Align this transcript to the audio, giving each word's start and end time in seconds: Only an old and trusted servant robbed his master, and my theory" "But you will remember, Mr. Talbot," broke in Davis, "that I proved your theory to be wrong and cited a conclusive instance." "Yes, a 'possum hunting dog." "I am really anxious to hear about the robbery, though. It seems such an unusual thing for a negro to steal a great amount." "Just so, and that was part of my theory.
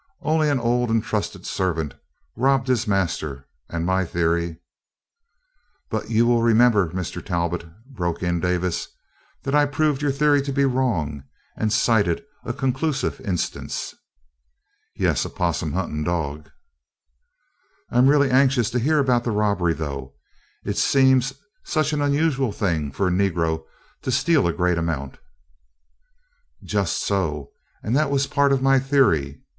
Only 0.23 0.49
an 0.49 0.57
old 0.59 0.89
and 0.89 1.03
trusted 1.03 1.45
servant 1.45 1.93
robbed 2.35 2.67
his 2.67 2.87
master, 2.87 3.47
and 3.69 3.85
my 3.85 4.03
theory" 4.03 4.59
"But 5.91 6.09
you 6.09 6.25
will 6.25 6.41
remember, 6.41 6.89
Mr. 6.89 7.23
Talbot," 7.23 7.65
broke 7.85 8.23
in 8.23 8.39
Davis, 8.39 8.87
"that 9.43 9.53
I 9.53 9.67
proved 9.67 10.01
your 10.01 10.09
theory 10.11 10.41
to 10.41 10.51
be 10.51 10.65
wrong 10.65 11.23
and 11.55 11.71
cited 11.71 12.23
a 12.43 12.51
conclusive 12.51 13.21
instance." 13.23 13.93
"Yes, 14.95 15.23
a 15.23 15.29
'possum 15.29 15.73
hunting 15.73 16.03
dog." 16.03 16.49
"I 17.91 17.99
am 17.99 18.07
really 18.07 18.31
anxious 18.31 18.71
to 18.71 18.79
hear 18.79 18.97
about 18.97 19.23
the 19.23 19.29
robbery, 19.29 19.73
though. 19.75 20.15
It 20.65 20.77
seems 20.79 21.31
such 21.63 21.93
an 21.93 22.01
unusual 22.01 22.51
thing 22.51 22.91
for 22.91 23.07
a 23.09 23.11
negro 23.11 23.65
to 24.01 24.11
steal 24.11 24.47
a 24.47 24.53
great 24.53 24.79
amount." 24.79 25.19
"Just 26.63 27.03
so, 27.03 27.51
and 27.83 27.95
that 27.95 28.09
was 28.09 28.25
part 28.25 28.51
of 28.51 28.63
my 28.63 28.79
theory. 28.79 29.43